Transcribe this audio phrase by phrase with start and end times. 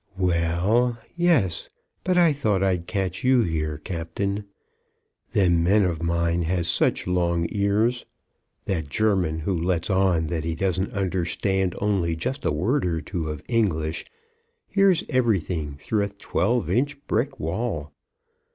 [0.17, 1.69] "Well; yes;
[2.03, 4.45] but I thought I'd catch you here, Captain.
[5.33, 8.03] Them men of mine has such long ears!
[8.65, 13.29] That German who lets on that he don't understand only just a word or two
[13.29, 14.05] of English,
[14.67, 17.91] hears everything through a twelve inch brick wall.